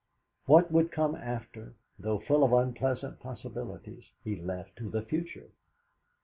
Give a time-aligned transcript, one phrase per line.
[0.47, 5.51] What would come after, though full of unpleasant possibilities, he left to the future.